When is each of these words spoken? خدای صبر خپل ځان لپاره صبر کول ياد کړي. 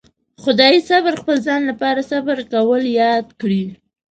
خدای 0.43 0.75
صبر 0.89 1.13
خپل 1.21 1.35
ځان 1.47 1.61
لپاره 1.69 2.01
صبر 2.11 2.37
کول 2.51 2.83
ياد 3.01 3.27
کړي. 3.41 3.63